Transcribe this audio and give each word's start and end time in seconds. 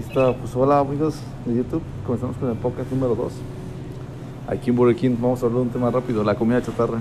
está, 0.00 0.34
pues 0.34 0.54
hola 0.54 0.78
amigos 0.80 1.16
de 1.44 1.56
YouTube, 1.56 1.82
comenzamos 2.06 2.36
con 2.36 2.50
el 2.50 2.56
podcast 2.56 2.90
número 2.92 3.14
2. 3.14 3.32
Aquí 4.48 4.70
en 4.70 4.76
Burger 4.76 4.96
King 4.96 5.16
vamos 5.20 5.42
a 5.42 5.46
hablar 5.46 5.60
de 5.62 5.66
un 5.66 5.72
tema 5.72 5.90
rápido, 5.90 6.22
la 6.22 6.34
comida 6.34 6.62
chatarra. 6.62 6.98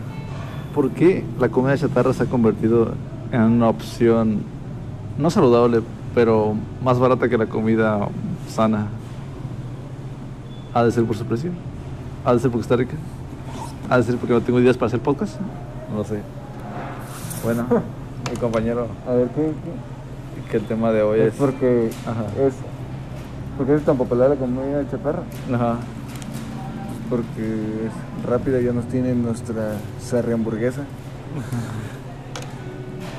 ¿Por 0.74 0.90
qué 0.92 1.24
la 1.40 1.50
comida 1.50 1.78
chatarra 1.78 2.14
se 2.14 2.24
ha 2.24 2.26
convertido 2.26 2.90
en 3.32 3.42
una 3.42 3.70
opción 3.70 4.40
no 5.18 5.30
saludable, 5.30 5.82
pero 6.14 6.56
más 6.84 7.00
barata 7.00 7.30
que 7.30 7.38
la 7.38 7.46
comida 7.46 8.08
sana? 8.50 8.88
¿Ha 10.74 10.84
de 10.84 10.92
ser 10.92 11.06
por 11.06 11.16
su 11.16 11.26
precio? 11.26 11.52
¿Ha 12.26 12.34
de 12.34 12.40
ser 12.40 12.52
porque 12.52 12.64
está 12.64 12.76
rica? 12.76 12.96
¿Ha 13.90 13.98
de 13.98 14.04
ser 14.04 14.18
porque 14.18 14.34
no 14.34 14.42
tengo 14.42 14.60
ideas 14.60 14.78
para 14.78 14.88
hacer 14.88 15.00
podcast? 15.00 15.40
No 15.92 15.98
lo 15.98 16.04
sé. 16.04 16.20
Bueno, 17.44 17.66
mi 18.32 18.38
compañero, 18.38 18.88
A 19.08 19.14
ver, 19.14 19.28
¿qué? 19.30 19.42
qué? 19.44 19.96
que 20.52 20.58
el 20.58 20.64
tema 20.64 20.92
de 20.92 21.02
hoy 21.02 21.20
Es 21.22 21.28
es... 21.34 21.40
porque 21.40 21.90
Ajá. 22.06 22.26
es 22.46 22.54
porque 23.58 23.76
es 23.76 23.84
tan 23.84 23.98
popular 23.98 24.30
la 24.30 24.36
comida 24.36 24.88
chatarra. 24.90 25.24
Ajá. 25.54 25.78
Porque 27.10 27.86
es 27.86 28.26
rápida, 28.28 28.60
ya 28.60 28.74
nos 28.74 28.86
tiene 28.88 29.14
nuestra 29.14 29.76
sarri 30.00 30.34
hamburguesa. 30.34 30.82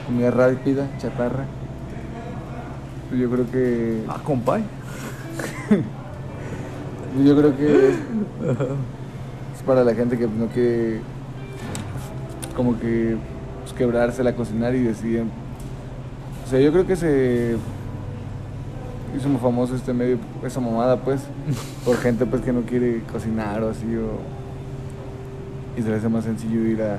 comida 0.07 0.31
rápida, 0.31 0.89
chatarra. 0.99 1.45
Pues 3.09 3.21
Yo 3.21 3.31
creo 3.31 3.51
que 3.51 4.03
Ah, 4.09 4.21
compay. 4.23 4.65
yo 7.25 7.37
creo 7.37 7.57
que 7.57 7.91
es, 7.91 7.95
es 9.57 9.63
para 9.65 9.85
la 9.85 9.95
gente 9.95 10.19
que 10.19 10.27
no 10.27 10.47
quiere 10.47 11.01
como 12.57 12.79
que 12.79 13.17
pues, 13.63 13.73
quebrársela 13.75 14.31
a 14.31 14.35
cocinar 14.35 14.75
y 14.75 14.83
deciden. 14.83 15.31
O 16.45 16.49
sea, 16.49 16.61
yo 16.61 16.73
creo 16.73 16.87
que 16.87 16.97
se 16.97 17.57
hizo 19.17 19.29
muy 19.29 19.41
famoso 19.41 19.75
este 19.75 19.93
medio, 19.93 20.19
esa 20.45 20.61
mamada 20.61 20.97
pues, 20.97 21.23
por 21.85 21.97
gente 21.99 22.27
pues 22.27 22.43
que 22.43 22.53
no 22.53 22.63
quiere 22.63 23.03
cocinar 23.11 23.63
o 23.63 23.71
así 23.71 23.87
o 23.97 24.21
y 25.77 25.83
se 25.83 25.91
le 25.91 25.97
hace 25.97 26.09
más 26.09 26.25
sencillo 26.25 26.61
ir 26.61 26.83
a 26.83 26.99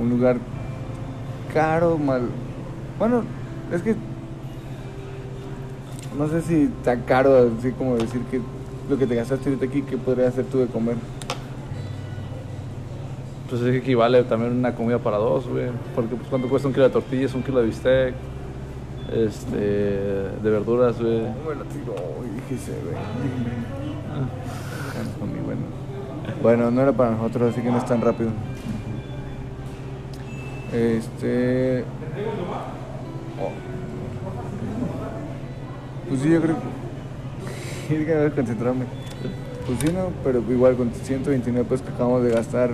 un 0.00 0.08
lugar 0.08 0.38
caro, 1.52 1.98
mal. 1.98 2.22
Bueno, 2.98 3.22
es 3.72 3.82
que 3.82 3.94
no 6.16 6.26
sé 6.28 6.40
si 6.42 6.70
tan 6.82 7.02
caro 7.02 7.50
así 7.58 7.72
como 7.72 7.96
decir 7.96 8.22
que 8.30 8.40
lo 8.88 8.98
que 8.98 9.06
te 9.06 9.14
gastaste 9.14 9.50
ahorita 9.50 9.66
aquí, 9.66 9.82
¿qué 9.82 9.96
podrías 9.96 10.28
hacer 10.28 10.46
tú 10.46 10.58
de 10.58 10.66
comer? 10.66 10.96
Pues 13.48 13.62
es 13.62 13.70
que 13.70 13.78
equivale 13.78 14.22
también 14.24 14.52
una 14.52 14.74
comida 14.74 14.98
para 14.98 15.18
dos, 15.18 15.46
güey. 15.46 15.66
Porque 15.94 16.14
pues 16.14 16.28
cuánto 16.28 16.48
cuesta 16.48 16.68
un 16.68 16.74
kilo 16.74 16.86
de 16.86 16.92
tortillas, 16.92 17.34
un 17.34 17.42
kilo 17.42 17.60
de 17.60 17.66
bistec, 17.66 18.14
este, 19.12 19.56
de 19.56 20.50
verduras, 20.50 21.00
güey. 21.00 21.20
me 21.22 21.54
lo 21.56 21.64
tiro, 21.64 21.94
fíjese, 22.48 22.72
güey. 22.82 22.96
Ah. 24.12 25.26
Muy 25.26 25.40
bueno. 25.40 25.62
Bueno, 26.42 26.70
no 26.70 26.82
era 26.82 26.92
para 26.92 27.12
nosotros, 27.12 27.52
así 27.52 27.62
que 27.62 27.70
no 27.70 27.78
es 27.78 27.86
tan 27.86 28.00
rápido. 28.00 28.30
Este. 30.72 31.84
oh. 33.40 33.50
Pues 36.08 36.20
sí, 36.22 36.30
yo 36.30 36.40
creo 36.40 36.56
que. 36.56 36.80
Es 37.94 38.06
que 38.06 38.30
concentrarme. 38.36 38.84
Pues 39.66 39.80
sí, 39.80 39.92
no, 39.92 40.10
pero 40.22 40.40
igual 40.48 40.76
con 40.76 40.92
129 40.92 41.68
pesos 41.68 41.84
que 41.84 41.92
acabamos 41.92 42.22
de 42.22 42.30
gastar, 42.30 42.70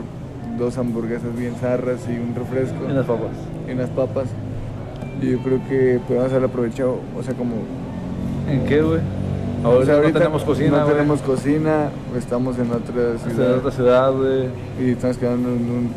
dos 0.59 0.77
hamburguesas 0.77 1.35
bien 1.35 1.55
zarras 1.57 2.07
y 2.09 2.19
un 2.19 2.35
refresco 2.35 2.77
Y 2.87 2.93
unas 2.93 3.07
papas. 3.07 3.31
y 3.67 3.73
unas 3.73 3.91
papas. 3.91 4.29
Yo 5.23 5.39
creo 5.39 5.61
que 5.69 6.01
podemos 6.07 6.31
haber 6.33 6.45
aprovechado, 6.45 6.99
o 7.19 7.23
sea, 7.23 7.35
como 7.35 7.55
¿En 8.51 8.65
qué, 8.67 8.81
güey? 8.83 9.01
O 9.65 9.69
Ahorita, 9.69 9.95
sea, 9.95 10.03
no 10.03 10.13
tenemos 10.13 10.43
cocina, 10.45 10.79
No 10.79 10.85
güey. 10.85 10.97
tenemos 10.97 11.21
cocina, 11.23 11.89
estamos 12.17 12.59
en 12.59 12.71
otra 12.71 13.19
ciudad. 13.19 13.53
en 13.53 13.59
otra 13.59 13.71
ciudad, 13.73 14.13
güey. 14.13 14.45
Y 14.81 14.91
estamos 14.91 15.17
quedando 15.17 15.49
en 15.49 15.55
un 15.71 15.91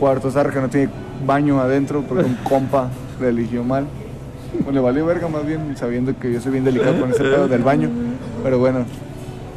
cuarto 0.00 0.30
zarra 0.30 0.50
que 0.50 0.60
no 0.60 0.68
tiene 0.68 0.88
baño 1.24 1.60
adentro 1.60 2.02
porque 2.02 2.24
un 2.24 2.34
compa 2.48 2.88
le 3.20 3.28
eligió 3.28 3.62
mal. 3.62 3.86
O 4.66 4.70
le 4.72 4.80
valió 4.80 5.04
verga 5.06 5.28
más 5.28 5.46
bien, 5.46 5.76
sabiendo 5.76 6.16
que 6.18 6.32
yo 6.32 6.40
soy 6.40 6.52
bien 6.52 6.64
delicado 6.64 6.98
con 7.00 7.10
ese 7.10 7.22
pedo 7.22 7.46
del 7.46 7.62
baño. 7.62 7.90
Pero 8.42 8.58
bueno, 8.58 8.80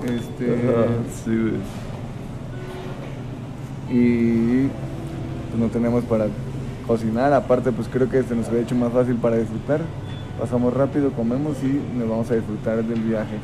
este. 0.03 0.57
Sí, 1.23 1.31
güey. 1.31 1.53
Y 3.89 4.67
pues, 4.67 5.59
no 5.59 5.67
tenemos 5.67 6.03
para 6.03 6.25
cocinar. 6.87 7.33
Aparte, 7.33 7.71
pues 7.71 7.87
creo 7.87 8.09
que 8.09 8.19
este 8.19 8.35
nos 8.35 8.47
había 8.47 8.61
hecho 8.61 8.75
más 8.75 8.91
fácil 8.91 9.15
para 9.15 9.35
disfrutar. 9.35 9.81
Pasamos 10.39 10.73
rápido, 10.73 11.11
comemos 11.11 11.57
y 11.63 11.81
nos 11.97 12.09
vamos 12.09 12.31
a 12.31 12.35
disfrutar 12.35 12.83
del 12.83 13.01
viaje. 13.01 13.37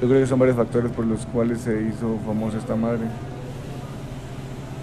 Yo 0.00 0.08
creo 0.08 0.20
que 0.20 0.26
son 0.26 0.38
varios 0.38 0.56
factores 0.56 0.90
por 0.92 1.06
los 1.06 1.26
cuales 1.26 1.60
se 1.60 1.82
hizo 1.82 2.18
famosa 2.24 2.58
esta 2.58 2.76
madre. 2.76 3.06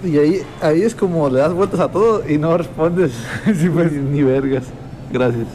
Y 0.03 0.17
ahí, 0.17 0.41
ahí 0.61 0.81
es 0.81 0.93
como 0.93 1.29
le 1.29 1.39
das 1.39 1.53
vueltas 1.53 1.79
a 1.79 1.89
todo 1.89 2.29
y 2.29 2.37
no 2.37 2.57
respondes. 2.57 3.11
Sí, 3.55 3.69
pues. 3.69 3.91
ni, 3.91 3.99
ni 3.99 4.23
vergas. 4.23 4.65
Gracias. 5.11 5.47